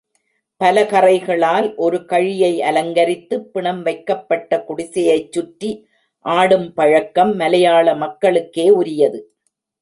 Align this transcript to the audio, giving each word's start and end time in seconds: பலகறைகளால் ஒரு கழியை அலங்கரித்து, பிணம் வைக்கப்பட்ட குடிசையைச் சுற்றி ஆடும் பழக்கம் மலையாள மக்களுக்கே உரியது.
பலகறைகளால் 0.61 1.75
ஒரு 1.75 2.05
கழியை 2.05 2.61
அலங்கரித்து, 2.61 3.35
பிணம் 3.53 3.81
வைக்கப்பட்ட 3.81 4.59
குடிசையைச் 4.67 5.31
சுற்றி 5.31 5.71
ஆடும் 6.25 6.73
பழக்கம் 6.73 7.35
மலையாள 7.35 7.95
மக்களுக்கே 7.95 8.69
உரியது. 8.69 9.21